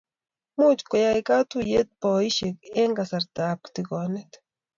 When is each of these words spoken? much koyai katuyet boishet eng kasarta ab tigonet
much 0.57 0.81
koyai 0.89 1.21
katuyet 1.27 1.89
boishet 2.01 2.57
eng 2.81 2.93
kasarta 2.97 3.41
ab 3.53 3.61
tigonet 3.73 4.31